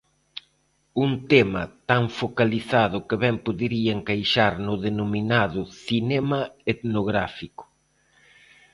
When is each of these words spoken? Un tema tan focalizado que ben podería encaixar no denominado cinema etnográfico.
Un 1.05 1.11
tema 1.31 1.63
tan 1.89 2.03
focalizado 2.19 2.97
que 3.07 3.15
ben 3.23 3.35
podería 3.45 3.91
encaixar 3.99 4.53
no 4.67 4.73
denominado 4.85 5.61
cinema 5.87 6.39
etnográfico. 6.73 7.63